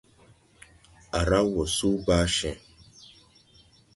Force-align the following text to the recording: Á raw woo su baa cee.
Á 1.17 1.19
raw 1.29 1.47
woo 1.53 1.67
su 1.75 1.89
baa 2.07 2.25
cee. 2.35 2.57